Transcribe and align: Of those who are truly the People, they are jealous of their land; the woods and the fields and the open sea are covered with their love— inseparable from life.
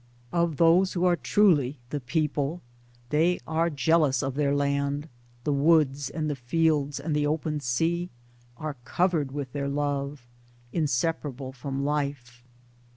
Of 0.31 0.57
those 0.57 0.93
who 0.93 1.05
are 1.05 1.15
truly 1.15 1.77
the 1.91 1.99
People, 1.99 2.63
they 3.09 3.39
are 3.45 3.69
jealous 3.69 4.23
of 4.23 4.33
their 4.33 4.55
land; 4.55 5.07
the 5.43 5.53
woods 5.53 6.09
and 6.09 6.27
the 6.27 6.35
fields 6.35 6.99
and 6.99 7.15
the 7.15 7.27
open 7.27 7.59
sea 7.59 8.09
are 8.57 8.77
covered 8.83 9.31
with 9.31 9.51
their 9.51 9.69
love— 9.69 10.27
inseparable 10.73 11.51
from 11.53 11.85
life. 11.85 12.43